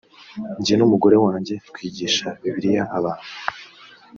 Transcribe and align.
jye 0.63 0.73
n 0.77 0.81
umugore 0.87 1.15
wanjye 1.25 1.53
twigisha 1.69 2.27
bibiliya 2.41 2.83
abantu 2.97 3.29